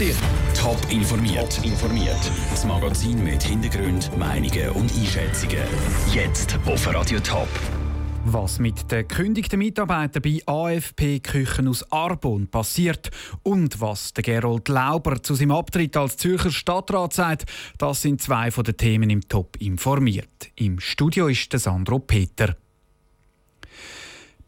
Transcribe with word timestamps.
dir. 0.00 0.14
Top 0.58 0.78
informiert. 0.90 1.54
Top 1.54 1.64
informiert. 1.64 2.18
Das 2.50 2.64
Magazin 2.64 3.22
mit 3.22 3.42
Hintergrund, 3.42 4.10
Meinungen 4.16 4.70
und 4.70 4.90
Einschätzungen. 4.96 5.58
Jetzt 6.12 6.58
auf 6.64 6.86
Radio 6.92 7.20
Top. 7.20 7.48
Was 8.24 8.58
mit 8.58 8.90
den 8.90 9.06
gekündigten 9.06 9.58
Mitarbeitern 9.58 10.22
bei 10.22 10.40
AFP 10.46 11.20
Küchen 11.20 11.68
aus 11.68 11.90
Arbon 11.92 12.48
passiert 12.48 13.10
und 13.42 13.80
was 13.80 14.14
der 14.14 14.22
Gerold 14.22 14.68
Lauber 14.68 15.22
zu 15.22 15.34
seinem 15.34 15.52
Abtritt 15.52 15.96
als 15.96 16.16
Zürcher 16.16 16.50
Stadtrat 16.50 17.12
sagt, 17.12 17.44
das 17.76 18.02
sind 18.02 18.22
zwei 18.22 18.50
von 18.50 18.64
den 18.64 18.76
Themen 18.76 19.10
im 19.10 19.22
Top 19.28 19.56
informiert. 19.58 20.50
Im 20.56 20.80
Studio 20.80 21.28
ist 21.28 21.52
der 21.52 21.60
Sandro 21.60 21.98
Peter. 21.98 22.56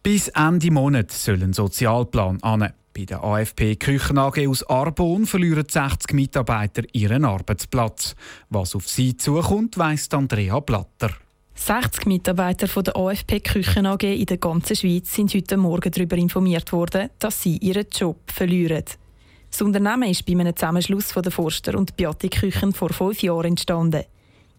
Bis 0.03 0.29
Ende 0.29 0.71
Monat 0.71 1.11
soll 1.13 1.43
ein 1.43 1.53
Sozialplan 1.53 2.43
an. 2.43 2.73
Bei 2.95 3.07
der 3.07 3.25
AFP 3.25 3.77
Küchen 3.77 4.19
AG 4.19 4.47
aus 4.49 4.63
Arbon 4.65 5.25
verlieren 5.25 5.65
60 5.67 6.13
Mitarbeiter 6.13 6.83
ihren 6.93 7.25
Arbeitsplatz. 7.25 8.15
Was 8.51 8.75
auf 8.75 8.87
sie 8.87 9.17
zukommt, 9.17 9.79
weiss 9.79 10.11
Andrea 10.11 10.61
Blatter. 10.61 11.11
60 11.55 12.05
Mitarbeiter 12.05 12.69
von 12.69 12.85
der 12.85 12.97
AFP 12.97 13.41
Küchen 13.41 13.87
AG 13.87 14.03
in 14.03 14.27
der 14.27 14.37
ganzen 14.37 14.77
Schweiz 14.77 15.15
sind 15.15 15.33
heute 15.33 15.57
Morgen 15.57 15.91
darüber 15.91 16.17
informiert 16.17 16.71
worden, 16.73 17.09
dass 17.19 17.43
sie 17.43 17.57
ihren 17.59 17.87
Job 17.91 18.19
verlieren. 18.31 18.85
Das 19.51 19.63
Unternehmen 19.63 20.11
ist 20.11 20.27
bei 20.27 20.33
einem 20.33 20.55
Zusammenschluss 20.55 21.13
von 21.13 21.23
der 21.23 21.33
Forster 21.33 21.79
und 21.79 21.97
Beati 21.97 22.29
Küchen 22.29 22.75
vor 22.75 22.91
fünf 22.91 23.23
Jahren 23.23 23.53
entstanden. 23.53 24.05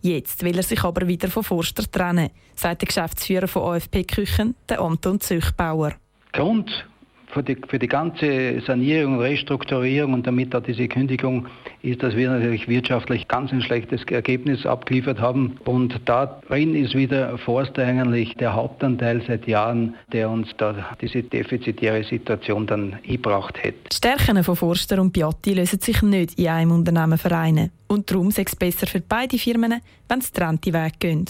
Jetzt 0.01 0.43
will 0.43 0.57
er 0.57 0.63
sich 0.63 0.83
aber 0.83 1.07
wieder 1.07 1.29
von 1.29 1.43
Forster 1.43 1.83
trennen, 1.89 2.29
sagt 2.55 2.81
der 2.81 2.87
Geschäftsführer 2.87 3.47
von 3.47 3.75
AFP 3.75 4.03
Küchen, 4.05 4.55
der 4.67 4.81
Anton 4.81 5.19
Züchbauer. 5.19 5.93
Grund 6.31 6.85
für 7.33 7.43
die, 7.43 7.57
für 7.67 7.79
die 7.79 7.87
ganze 7.87 8.61
Sanierung, 8.61 9.19
Restrukturierung 9.19 10.13
und 10.13 10.27
damit 10.27 10.55
auch 10.55 10.63
diese 10.63 10.87
Kündigung 10.87 11.47
ist, 11.81 12.03
dass 12.03 12.15
wir 12.15 12.29
natürlich 12.29 12.67
wirtschaftlich 12.67 13.27
ganz 13.27 13.51
ein 13.51 13.61
schlechtes 13.61 14.03
Ergebnis 14.03 14.65
abgeliefert 14.65 15.19
haben. 15.19 15.57
Und 15.65 15.99
darin 16.05 16.75
ist 16.75 16.95
wieder 16.95 17.37
Forster 17.39 17.83
eigentlich 17.85 18.35
der 18.35 18.53
Hauptanteil 18.53 19.21
seit 19.27 19.47
Jahren, 19.47 19.95
der 20.11 20.29
uns 20.29 20.49
da 20.57 20.95
diese 21.01 21.23
defizitäre 21.23 22.03
Situation 22.03 22.67
dann 22.67 22.99
gebracht 23.03 23.57
hat. 23.63 23.73
Die 23.91 23.95
Stärken 23.95 24.43
von 24.43 24.55
Forster 24.55 25.01
und 25.01 25.11
Piatti 25.11 25.53
lösen 25.53 25.79
sich 25.79 26.01
nicht 26.01 26.39
in 26.39 26.47
einem 26.47 26.71
Unternehmen 26.71 27.17
vereinen. 27.17 27.71
Und 27.87 28.09
darum 28.09 28.29
ist 28.29 28.39
es 28.39 28.55
besser 28.55 28.87
für 28.87 29.01
beide 29.01 29.37
Firmen, 29.37 29.81
wenn 30.07 30.21
sie 30.21 30.31
trennte 30.31 30.73
Weg 30.73 30.99
gehen. 30.99 31.25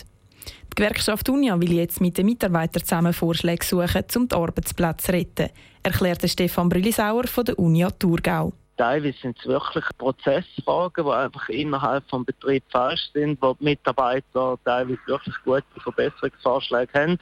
Die 0.46 0.76
Gewerkschaft 0.76 1.30
Unia 1.30 1.60
will 1.60 1.74
jetzt 1.74 2.02
mit 2.02 2.18
den 2.18 2.26
Mitarbeitern 2.26 2.84
zusammen 2.84 3.14
Vorschläge 3.14 3.64
suchen, 3.64 4.04
um 4.16 4.28
die 4.28 4.36
Arbeitsplätze 4.36 5.06
zu 5.06 5.12
retten, 5.12 5.50
erklärte 5.84 6.28
Stefan 6.28 6.70
Brüllisauer 6.70 7.28
von 7.28 7.46
der 7.46 7.60
Unia 7.60 7.92
Thurgau. 7.92 8.54
Teilweise 8.78 9.18
sind 9.22 9.38
es 9.40 9.46
wirklich 9.46 9.86
Prozessfragen, 10.00 11.06
die 11.06 11.12
einfach 11.12 11.50
innerhalb 11.50 12.08
des 12.08 12.26
Betriebs 12.26 12.72
falsch 12.72 13.12
sind, 13.14 13.40
wo 13.40 13.54
die 13.54 13.66
Mitarbeiter 13.66 14.58
teilweise 14.66 15.00
wirklich 15.06 15.36
gute 15.46 15.64
Verbesserungsvorschläge 15.78 16.92
haben. 16.94 17.20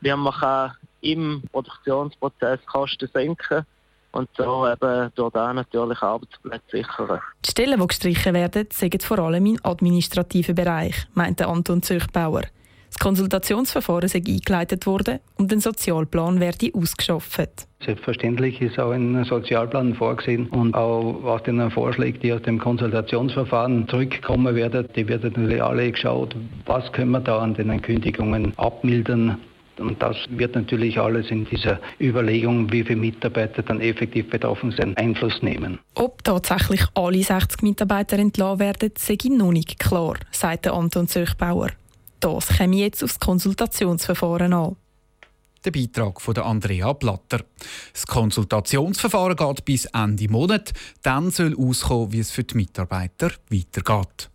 Wie 0.00 0.14
man 0.14 0.32
kann 0.32 0.72
im 1.00 1.42
Produktionsprozess 1.52 2.58
Kosten 2.66 3.08
senken 3.14 3.64
und 4.10 4.28
so 4.36 4.68
eben 4.68 5.12
durch 5.14 5.32
da 5.32 5.52
natürlich 5.52 6.02
Arbeitsplätze 6.02 6.78
sichern. 6.78 7.20
Die 7.44 7.50
Stellen, 7.50 7.80
die 7.80 7.86
gestrichen 7.86 8.34
werden, 8.34 8.66
sind 8.72 9.02
vor 9.02 9.20
allem 9.20 9.46
im 9.46 9.60
administrativen 9.62 10.56
Bereich, 10.56 11.06
meinte 11.14 11.46
Anton 11.46 11.82
Züchbauer. 11.82 12.42
Das 12.88 12.98
Konsultationsverfahren 12.98 14.08
sei 14.08 14.22
eingeleitet 14.26 14.86
worden 14.86 15.20
und 15.36 15.52
ein 15.52 15.60
Sozialplan 15.60 16.40
werde 16.40 16.70
ausgeschafft. 16.74 17.66
Selbstverständlich 17.84 18.60
ist 18.60 18.78
auch 18.78 18.90
ein 18.90 19.24
Sozialplan 19.24 19.94
vorgesehen 19.94 20.48
und 20.48 20.74
auch 20.74 21.22
aus 21.22 21.42
den 21.44 21.70
Vorschlägen, 21.70 22.18
die 22.20 22.32
aus 22.32 22.42
dem 22.42 22.58
Konsultationsverfahren 22.58 23.86
zurückkommen 23.88 24.54
werden, 24.54 24.88
die 24.96 25.06
werden 25.06 25.32
natürlich 25.32 25.62
alle 25.62 25.92
geschaut, 25.92 26.34
was 26.66 26.90
können 26.92 27.12
wir 27.12 27.20
da 27.20 27.38
an 27.38 27.54
den 27.54 27.80
Kündigungen 27.80 28.52
abmildern. 28.58 29.38
Und 29.78 30.02
das 30.02 30.16
wird 30.30 30.56
natürlich 30.56 30.98
alles 30.98 31.30
in 31.30 31.44
dieser 31.44 31.78
Überlegung, 32.00 32.72
wie 32.72 32.82
viele 32.82 32.98
Mitarbeiter 32.98 33.62
dann 33.62 33.80
effektiv 33.80 34.28
betroffen 34.28 34.72
sind, 34.72 34.98
Einfluss 34.98 35.40
nehmen. 35.40 35.78
Ob 35.94 36.24
tatsächlich 36.24 36.84
alle 36.94 37.22
60 37.22 37.62
Mitarbeiter 37.62 38.18
entlassen 38.18 38.58
werden, 38.58 38.90
sei 38.96 39.16
noch 39.30 39.52
nicht 39.52 39.78
klar, 39.78 40.14
sagte 40.32 40.72
Anton 40.72 41.06
Zöchbauer. 41.06 41.68
Das 42.20 42.48
käme 42.48 42.76
jetzt 42.76 43.04
aufs 43.04 43.18
Konsultationsverfahren 43.18 44.52
an. 44.52 44.76
Der 45.64 45.70
Beitrag 45.72 46.20
von 46.20 46.36
Andrea 46.38 46.92
Platter. 46.94 47.44
Das 47.92 48.06
Konsultationsverfahren 48.06 49.36
geht 49.36 49.64
bis 49.64 49.86
Ende 49.86 50.28
Monat. 50.28 50.72
Dann 51.02 51.30
soll 51.30 51.56
auskommen, 51.56 52.12
wie 52.12 52.20
es 52.20 52.30
für 52.30 52.44
die 52.44 52.56
Mitarbeiter 52.56 53.32
weitergeht. 53.50 54.30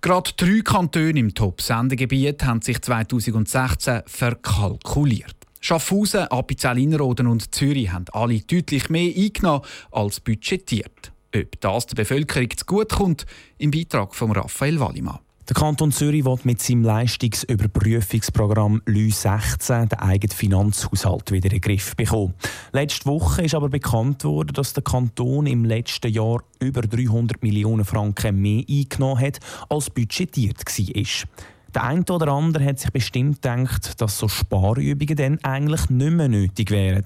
Gerade 0.00 0.30
drei 0.36 0.60
Kantone 0.60 1.18
im 1.18 1.34
Top-Sendegebiet 1.34 2.44
haben 2.44 2.62
sich 2.62 2.80
2016 2.80 4.02
verkalkuliert. 4.06 5.34
Schaffhausen, 5.60 6.28
Appenzell 6.28 6.78
Innerrhoden 6.78 7.26
und 7.26 7.52
Zürich 7.52 7.90
haben 7.90 8.04
alle 8.12 8.40
deutlich 8.40 8.90
mehr 8.90 9.12
eingenommen 9.14 9.64
als 9.90 10.20
budgetiert. 10.20 11.12
Ob 11.34 11.60
das 11.60 11.86
der 11.86 11.96
Bevölkerung 11.96 12.48
zugutekommt, 12.56 13.26
im 13.58 13.72
Beitrag 13.72 14.14
von 14.14 14.30
Raphael 14.30 14.78
Wallimann. 14.78 15.18
Der 15.48 15.54
Kanton 15.54 15.92
Zürich 15.92 16.26
will 16.26 16.36
mit 16.44 16.60
seinem 16.60 16.82
Leistungsüberprüfungsprogramm 16.84 18.82
LÜ 18.84 19.10
16 19.10 19.88
den 19.88 19.98
eigenen 19.98 20.36
Finanzhaushalt 20.36 21.32
wieder 21.32 21.46
in 21.46 21.52
den 21.52 21.60
Griff 21.62 21.96
bekommen. 21.96 22.34
Letzte 22.72 23.06
Woche 23.06 23.44
ist 23.44 23.54
aber 23.54 23.70
bekannt 23.70 24.24
worden, 24.24 24.52
dass 24.52 24.74
der 24.74 24.82
Kanton 24.82 25.46
im 25.46 25.64
letzten 25.64 26.12
Jahr 26.12 26.42
über 26.60 26.82
300 26.82 27.42
Millionen 27.42 27.86
Franken 27.86 28.42
mehr 28.42 28.62
eingenommen 28.68 29.22
hat, 29.22 29.38
als 29.70 29.88
budgetiert 29.88 30.58
war. 30.66 31.28
Der 31.74 31.84
eine 31.84 32.04
oder 32.10 32.28
andere 32.28 32.64
hat 32.66 32.78
sich 32.78 32.90
bestimmt 32.90 33.40
gedacht, 33.40 34.00
dass 34.02 34.18
so 34.18 34.28
Sparübungen 34.28 35.16
dann 35.16 35.44
eigentlich 35.44 35.88
nicht 35.88 36.12
mehr 36.12 36.28
nötig 36.28 36.70
wären. 36.70 37.04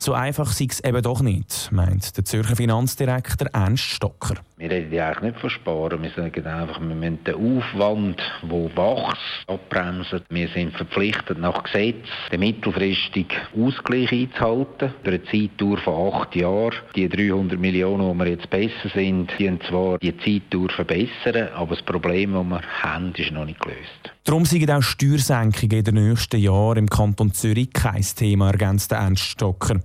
So 0.00 0.12
einfach 0.12 0.52
sei 0.52 0.66
es 0.70 0.80
eben 0.80 1.02
doch 1.02 1.22
nicht, 1.22 1.70
meint 1.70 2.16
der 2.16 2.24
Zürcher 2.24 2.56
Finanzdirektor 2.56 3.48
Ernst 3.52 3.84
Stocker. 3.84 4.36
Wir 4.58 4.70
reden 4.70 4.90
ja 4.90 5.08
eigentlich 5.08 5.32
nicht 5.32 5.40
von 5.40 5.50
Sparen, 5.50 6.02
wir 6.02 6.10
sagen 6.12 6.46
einfach, 6.46 6.80
wir 6.80 6.94
müssen 6.94 7.22
den 7.24 7.34
Aufwand, 7.34 8.22
der 8.42 8.74
wächst, 8.74 9.20
abbremsen. 9.46 10.22
Wir 10.30 10.48
sind 10.48 10.74
verpflichtet, 10.74 11.38
nach 11.38 11.62
Gesetz 11.64 12.06
den 12.32 12.40
mittelfristigen 12.40 13.36
Ausgleich 13.54 14.10
einzuhalten. 14.10 14.94
Über 15.02 15.10
eine 15.10 15.24
Zeitdauer 15.24 15.76
von 15.76 16.14
acht 16.14 16.34
Jahren. 16.34 16.72
Die 16.94 17.06
300 17.06 17.60
Millionen, 17.60 18.10
die 18.10 18.24
wir 18.24 18.30
jetzt 18.30 18.48
besser 18.48 18.88
sind, 18.94 19.30
die 19.38 19.58
zwar 19.68 19.98
die 19.98 20.16
Zeitdauer 20.16 20.70
verbessern, 20.70 21.48
aber 21.54 21.74
das 21.76 21.84
Problem, 21.84 22.32
das 22.32 22.44
wir 22.46 22.62
haben, 22.82 23.12
ist 23.14 23.32
noch 23.32 23.44
nicht 23.44 23.60
gelöst. 23.60 24.10
Darum 24.24 24.46
sind 24.46 24.70
auch 24.70 24.80
Steuersenkungen 24.80 25.78
in 25.80 25.84
den 25.84 26.08
nächsten 26.08 26.40
Jahren 26.40 26.78
im 26.78 26.88
Kanton 26.88 27.34
Zürich 27.34 27.74
kein 27.74 28.00
Thema, 28.00 28.52
ergänzt 28.52 28.90
Ernst 28.90 29.22
Stocker. 29.22 29.82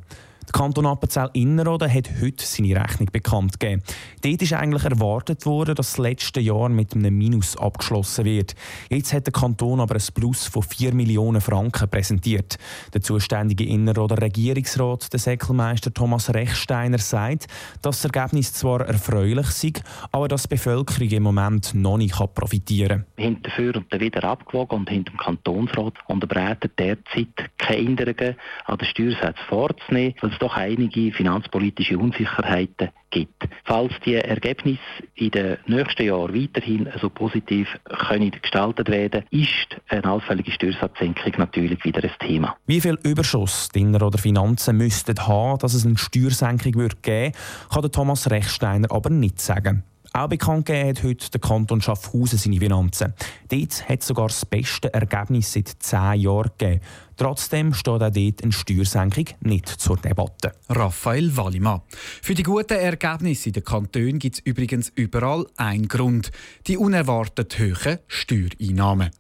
Der 0.54 0.60
Kanton 0.60 0.86
Appenzell 0.86 1.30
Innerrhoden 1.32 1.94
hat 1.94 2.10
heute 2.22 2.46
seine 2.46 2.76
Rechnung 2.76 3.08
bekannt 3.10 3.58
gegeben. 3.58 3.84
Dort 4.22 4.42
ist 4.42 4.52
eigentlich 4.52 4.84
erwartet 4.84 5.46
worden, 5.46 5.76
dass 5.76 5.92
das 5.92 5.98
letzte 5.98 6.42
Jahr 6.42 6.68
mit 6.68 6.94
einem 6.94 7.18
Minus 7.18 7.56
abgeschlossen 7.56 8.26
wird. 8.26 8.56
Jetzt 8.90 9.14
hat 9.14 9.28
der 9.28 9.32
Kanton 9.32 9.80
aber 9.80 9.96
ein 9.96 10.04
Plus 10.14 10.48
von 10.48 10.62
4 10.62 10.94
Millionen 10.94 11.40
Franken 11.40 11.90
präsentiert. 11.90 12.58
Der 12.94 13.00
zuständige 13.00 13.64
Innerrhoder 13.64 14.22
Regierungsrat, 14.22 15.14
der 15.14 15.22
Säckelmeister 15.22 15.94
Thomas 15.94 16.34
Rechsteiner, 16.34 16.98
sagt, 16.98 17.48
dass 17.82 18.02
das 18.02 18.12
Ergebnis 18.12 18.52
zwar 18.52 18.82
erfreulich 18.82 19.48
sei, 19.48 19.72
aber 20.12 20.28
dass 20.28 20.44
die 20.44 20.56
Bevölkerung 20.56 21.10
im 21.12 21.24
Moment 21.24 21.74
noch 21.76 21.96
nicht 21.96 22.16
profitieren 22.36 23.06
kann. 23.16 23.24
Hinterfür 23.24 23.78
und 23.78 24.02
wieder 24.02 24.26
abgewogen 24.26 24.80
und 24.80 24.90
hinter 24.90 25.14
dem 25.14 25.18
Kantonsrat 25.18 25.94
unterbreiten 26.08 26.72
derzeit 26.78 27.52
keine 27.58 27.78
Änderungen 27.78 28.36
an 28.66 28.78
den 28.78 28.88
Steuersätzen 28.88 29.46
vorzunehmen 29.48 30.16
doch 30.42 30.56
einige 30.58 31.12
finanzpolitische 31.12 31.98
Unsicherheiten 31.98 32.90
gibt. 33.12 33.48
Falls 33.66 33.94
die 34.06 34.16
Ergebnisse 34.16 34.80
in 35.16 35.32
den 35.32 35.58
nächsten 35.68 36.04
Jahren 36.04 36.34
weiterhin 36.34 36.90
so 37.00 37.10
positiv 37.10 37.68
können 38.08 38.32
gestaltet 38.32 38.90
werden, 38.90 39.24
ist 39.30 39.78
eine 39.90 40.06
allfällige 40.06 40.52
Steuersatzsenkung 40.52 41.34
natürlich 41.38 41.84
wieder 41.84 42.04
ein 42.04 42.12
Thema. 42.20 42.56
Wie 42.66 42.82
viel 42.82 42.98
Überschuss 43.04 43.70
die 43.70 43.86
oder 43.86 44.18
Finanzen 44.18 44.78
müssten 44.78 45.18
haben, 45.28 45.60
dass 45.60 45.74
es 45.74 45.86
eine 45.86 45.98
Steuersenkung 45.98 46.72
geben 46.72 46.80
würde, 46.80 47.32
kann 47.72 47.92
Thomas 47.92 48.30
Rechsteiner 48.32 48.92
aber 48.92 49.10
nicht 49.10 49.40
sagen. 49.40 49.84
Auch 50.14 50.28
bekannt 50.28 50.66
gegeben 50.66 50.90
hat 50.90 51.04
heute 51.04 51.32
der 51.32 51.40
Kanton 51.40 51.82
Schaffhausen 51.82 52.38
seine 52.38 52.60
Finanzen. 52.60 53.14
Dort 53.48 53.88
hat 53.88 54.02
es 54.02 54.08
sogar 54.08 54.28
das 54.28 54.46
beste 54.46 54.94
Ergebnis 54.94 55.54
seit 55.54 55.70
zehn 55.80 56.20
Jahren 56.20 56.52
gegeben. 56.58 56.82
Trotzdem 57.16 57.74
steht 57.74 58.02
auch 58.02 58.10
dort 58.10 58.44
eine 58.44 58.52
Steuersenkung 58.52 59.26
nicht 59.40 59.70
zur 59.70 59.96
Debatte. 59.96 60.52
Raphael 60.68 61.38
Wallimann. 61.38 61.82
Für 62.22 62.34
die 62.34 62.44
guten 62.44 62.74
Ergebnisse 62.74 63.50
in 63.50 63.54
den 63.54 63.64
Kantonen 63.64 64.20
gibt 64.20 64.36
es 64.36 64.42
übrigens 64.42 64.92
überall 64.96 65.48
einen 65.56 65.88
Grund: 65.88 66.32
die 66.68 66.78
unerwartet 66.78 67.58
hohen 67.58 68.00
Steuereinnahmen. 68.08 69.12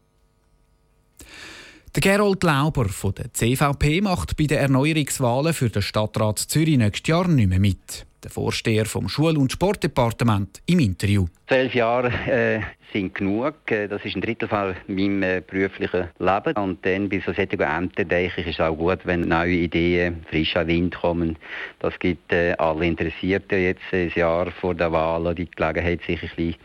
Der 1.95 2.01
Gerold 2.01 2.43
Lauber 2.43 2.89
von 2.89 3.13
der 3.15 3.33
CVP 3.33 4.01
macht 4.01 4.35
bei 4.35 4.45
den 4.45 4.57
Erneuerungswahlen 4.57 5.53
für 5.53 5.69
den 5.69 5.81
Stadtrat 5.81 6.39
Zürich 6.39 6.77
nächstes 6.77 7.07
Jahr 7.07 7.27
nicht 7.29 7.47
mehr 7.47 7.59
mit. 7.59 8.05
Der 8.23 8.31
Vorsteher 8.31 8.85
vom 8.85 9.09
Schul- 9.09 9.37
und 9.37 9.51
Sportdepartement 9.51 10.61
im 10.65 10.79
Interview. 10.79 11.25
Zwölf 11.47 11.73
Jahre 11.73 12.11
äh, 12.27 12.61
sind 12.93 13.15
genug. 13.15 13.55
Äh, 13.67 13.87
das 13.87 14.03
ist 14.05 14.15
ein 14.15 14.21
Drittel 14.21 14.47
von 14.47 14.75
meinem 14.87 15.23
äh, 15.23 15.41
beruflichen 15.45 16.09
Leben. 16.19 16.53
Und 16.55 16.85
dann 16.85 17.09
bei 17.09 17.21
so 17.25 17.33
solchen 17.33 17.59
Ämtern 17.59 18.07
denke 18.07 18.41
ich, 18.41 18.47
ist 18.47 18.53
es 18.55 18.59
auch 18.59 18.75
gut, 18.75 18.99
wenn 19.05 19.21
neue 19.21 19.53
Ideen, 19.53 20.25
frischer 20.29 20.65
Wind 20.67 20.95
kommen. 20.95 21.37
Das 21.79 21.97
gibt 21.99 22.31
äh, 22.31 22.53
alle 22.53 22.85
Interessierten 22.85 23.61
jetzt 23.61 23.81
ein 23.91 24.11
Jahr 24.15 24.51
vor 24.51 24.75
der 24.75 24.91
Wahl 24.91 25.33
die 25.35 25.49
Gelegenheit, 25.49 26.01
sich 26.05 26.21
ein 26.21 26.29
bisschen 26.29 26.55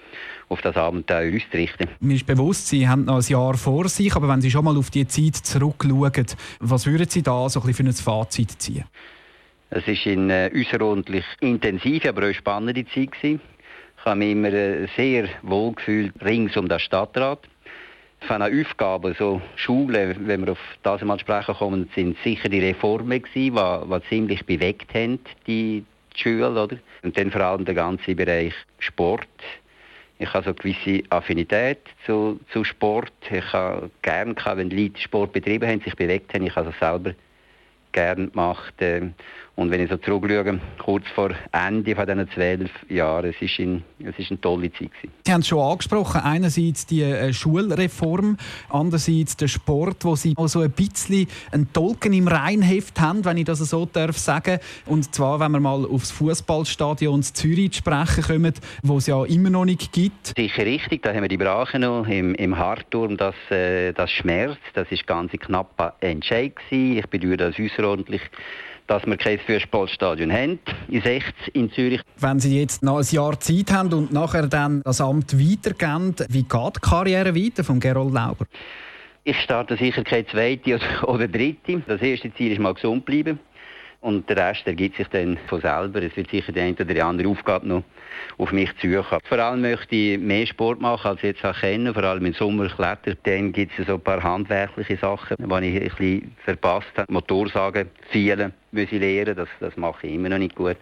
auf 0.49 0.61
das 0.62 0.76
Abenteuer 0.76 1.35
auszurichten. 1.35 1.88
Mir 2.00 2.14
ist 2.14 2.26
bewusst, 2.26 2.69
Sie 2.69 2.88
haben 2.88 3.05
noch 3.05 3.17
ein 3.17 3.25
Jahr 3.29 3.55
vor 3.55 3.88
sich, 3.88 4.14
aber 4.14 4.29
wenn 4.29 4.41
Sie 4.41 4.50
schon 4.50 4.64
mal 4.64 4.76
auf 4.76 4.91
die 4.91 5.06
Zeit 5.06 5.37
zurückschauen, 5.37 6.26
was 6.61 6.87
würden 6.87 7.09
Sie 7.09 7.23
da 7.23 7.49
so 7.49 7.61
ein 7.61 7.67
bisschen 7.67 7.93
für 7.93 7.93
ein 7.93 8.05
Fazit 8.05 8.50
ziehen? 8.62 8.85
Es 9.71 9.87
war 9.87 10.13
eine 10.13 10.51
außerordentlich 10.55 11.25
intensive, 11.41 12.09
aber 12.09 12.29
auch 12.29 12.35
spannende 12.35 12.87
Zeit. 12.87 13.11
Ich 13.23 13.39
habe 14.05 14.17
mich 14.17 14.31
immer 14.31 14.53
äh, 14.53 14.87
sehr 14.97 15.29
wohl 15.43 15.73
gefühlt 15.73 16.13
rings 16.25 16.57
um 16.57 16.69
den 16.69 16.79
Stadtrat. 16.79 17.41
Von 18.21 18.41
den 18.41 18.61
Aufgaben, 18.61 19.15
so 19.19 19.43
Schulen, 19.57 20.27
wenn 20.27 20.47
wir 20.47 20.53
auf 20.53 20.59
das 20.83 21.03
mal 21.03 21.19
sprechen 21.19 21.55
kommen, 21.55 21.91
sind 21.95 22.17
sicher 22.23 22.49
die 22.49 22.61
Reformen 22.61 23.23
gewesen, 23.23 23.57
die, 23.57 23.95
die 23.95 24.09
ziemlich 24.09 24.47
bewegt 24.47 24.95
haben, 24.95 25.19
die, 25.47 25.85
die 26.15 26.23
Schule, 26.23 26.51
oder? 26.51 26.77
Und 27.03 27.19
dann 27.19 27.31
vor 27.31 27.41
allem 27.43 27.65
der 27.65 27.75
ganze 27.75 28.15
Bereich 28.15 28.55
Sport. 28.79 29.27
Ich 30.19 30.33
habe 30.33 30.45
so 30.45 30.51
eine 30.51 30.55
gewisse 30.55 31.03
Affinität 31.11 31.81
zu, 32.07 32.41
zu 32.53 32.65
Sport. 32.65 33.12
Ich 33.31 33.53
habe 33.53 33.91
gerne, 34.01 34.35
wenn 34.55 34.71
Leute 34.71 35.01
Sport 35.01 35.33
betrieben 35.33 35.69
haben, 35.69 35.81
sich 35.83 35.95
bewegt 35.95 36.33
haben. 36.33 36.47
Ich 36.47 36.57
habe 36.57 36.71
es 36.71 36.79
selber 36.79 37.12
gerne 37.93 38.29
gemacht. 38.29 38.75
Und 39.56 39.70
wenn 39.70 39.81
ich 39.81 39.88
so 39.88 39.97
zurückschaue, 39.97 40.61
kurz 40.76 41.05
vor 41.14 41.31
Ende 41.50 41.94
von 41.97 42.06
diesen 42.06 42.31
zwölf 42.31 42.70
Jahren, 42.91 43.31
es 43.31 43.41
ist, 43.41 43.58
ein, 43.58 43.82
es 44.00 44.19
ist 44.19 44.31
eine 44.31 44.38
tolle 44.43 44.70
Zeit. 44.70 44.91
Gewesen. 44.93 45.12
Sie 45.25 45.32
haben 45.32 45.41
es 45.41 45.49
schon 45.49 45.61
angesprochen, 45.61 46.20
einerseits 46.20 46.85
die 46.85 47.00
äh, 47.00 47.32
Schulreform, 47.32 48.37
andererseits 48.69 49.35
der 49.38 49.49
Sport, 49.49 50.05
wo 50.05 50.14
Sie 50.14 50.35
auch 50.37 50.49
so 50.49 50.61
ein 50.61 50.70
bisschen 50.70 51.26
einen 51.53 51.73
Tolken 51.73 52.12
im 52.12 52.29
Reinheft 52.29 53.00
haben, 53.00 53.25
wenn 53.25 53.38
ich 53.38 53.47
das 53.47 53.61
so 53.61 53.87
darf 53.87 54.19
sagen. 54.19 54.58
Und 54.85 55.14
zwar, 55.14 55.41
wenn 55.41 55.53
wir 55.53 55.61
mal 55.61 55.87
aufs 55.87 56.11
Fußballstadion 56.11 57.23
Zürich 57.23 57.73
zu 57.73 57.79
sprechen 57.79 58.25
kommen, 58.25 58.52
wo 58.82 58.99
es 58.99 59.06
ja 59.06 59.25
immer 59.25 59.49
noch 59.49 59.64
nicht 59.64 59.91
gibt. 59.91 60.35
Sicher 60.37 60.67
richtig, 60.67 61.02
da 61.02 61.14
haben 61.14 61.23
wir 61.23 61.29
die 61.29 61.38
Brache 61.38 61.79
noch 61.79 62.06
im, 62.06 62.35
im 62.35 62.59
Hartturm, 62.59 63.17
das, 63.17 63.35
äh, 63.50 63.94
das 63.94 64.11
schmerzt. 64.11 64.61
Das 64.75 64.87
ist 64.91 65.06
ganz 65.06 65.32
knapp 65.32 65.97
Entscheid 66.00 66.55
gewesen. 66.56 66.99
Ich 66.99 67.06
bedauere 67.06 67.38
das 67.38 67.55
außerordentlich 67.59 68.20
dass 68.87 69.06
wir 69.06 69.17
kein 69.17 69.38
Fußballstadion 69.38 70.33
haben, 70.33 70.59
in 70.88 71.03
60 71.03 71.55
in 71.55 71.71
Zürich. 71.73 72.00
Wenn 72.19 72.41
Sie 72.41 72.61
jetzt 72.61 72.83
noch 72.83 72.99
ein 72.99 73.06
Jahr 73.11 73.38
Zeit 73.41 73.73
haben 73.73 73.93
und 73.93 74.12
nachher 74.12 74.47
dann 74.47 74.83
das 74.83 75.00
Amt 75.00 75.38
weitergeben, 75.38 76.15
wie 76.29 76.43
geht 76.43 76.77
die 76.77 76.81
Karriere 76.81 77.35
weiter 77.35 77.65
von 77.65 77.81
Gerold 77.81 78.15
Lauber? 78.15 78.47
Ich 79.25 79.41
starte 79.41 79.77
sicher 79.77 80.05
keine 80.05 80.27
zweite 80.27 80.79
oder 81.03 81.27
dritte. 81.27 81.83
Das 81.87 82.00
erste 82.00 82.33
Ziel 82.35 82.53
ist 82.53 82.61
mal 82.61 82.75
gesund 82.75 83.05
bleiben. 83.05 83.41
Und 84.01 84.29
der 84.29 84.37
Rest 84.37 84.67
ergibt 84.67 84.97
sich 84.97 85.09
dann 85.09 85.39
von 85.49 85.61
selber. 85.61 86.03
Es 86.03 86.17
wird 86.17 86.31
sicher 86.31 86.53
die 86.53 86.61
eine 86.61 86.77
oder 86.79 87.07
andere 87.07 87.29
Aufgabe 87.29 87.67
noch 87.67 87.83
auf 88.39 88.53
mich 88.53 88.71
zukommen. 88.79 89.21
Vor 89.25 89.39
allem 89.39 89.63
möchte 89.63 89.95
ich 89.95 90.19
mehr 90.19 90.47
Sport 90.47 90.81
machen, 90.81 91.09
als 91.09 91.19
ich 91.19 91.31
jetzt 91.31 91.45
auch 91.45 91.59
kennen. 91.59 91.93
Vor 91.93 92.05
allem 92.05 92.25
im 92.25 92.35
Sommer 92.35 92.69
klettern. 92.69 93.17
Dann 93.25 93.53
gibt 93.53 93.79
es 93.79 93.87
so 93.87 93.95
ein 93.95 94.01
paar 94.01 94.23
handwerkliche 94.23 94.97
Sachen, 94.97 95.37
die 95.39 95.45
ich 95.45 95.83
ein 95.83 95.91
bisschen 95.97 96.37
verpasst 96.45 96.93
habe. 96.97 97.13
Motorsagen, 97.13 97.89
vielen 98.11 98.53
muss 98.73 98.85
ich 98.91 99.01
lernen. 99.01 99.35
Das, 99.35 99.49
das 99.61 99.77
mache 99.77 100.07
ich 100.07 100.15
immer 100.15 100.29
noch 100.29 100.39
nicht 100.39 100.55
gut. 100.55 100.77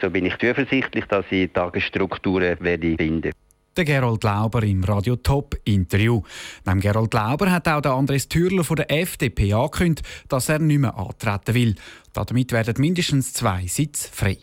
So 0.00 0.10
bin 0.10 0.26
ich 0.26 0.36
zuversichtlich, 0.38 1.04
dass 1.06 1.24
ich 1.30 1.52
Tagesstrukturen 1.52 2.56
werde 2.60 2.96
finden 2.96 3.32
der 3.76 3.84
Gerold 3.84 4.24
Lauber 4.24 4.62
im 4.62 4.84
Radio 4.84 5.16
Top 5.16 5.56
Interview. 5.64 6.22
Neben 6.66 6.80
Gerold 6.80 7.14
Lauber 7.14 7.50
hat 7.50 7.68
auch 7.68 7.80
der 7.80 7.92
Andres 7.92 8.28
Thürler 8.28 8.64
von 8.64 8.76
der 8.76 8.90
FDP 8.90 9.52
angekündigt, 9.52 10.06
dass 10.28 10.48
er 10.48 10.58
nicht 10.58 10.78
mehr 10.78 10.96
antreten 10.96 11.54
will. 11.54 11.74
Damit 12.12 12.52
werden 12.52 12.74
mindestens 12.78 13.32
zwei 13.32 13.66
Sitze 13.66 14.08
frei. 14.10 14.38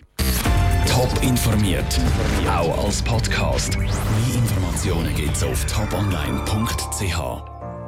Top 0.88 1.12
informiert, 1.22 2.00
auch 2.48 2.86
als 2.86 3.02
Podcast. 3.02 3.78
Mehr 3.78 3.88
Informationen 4.36 5.16
gibt's 5.16 5.44
auf 5.44 5.66
toponline.ch. 5.66 7.59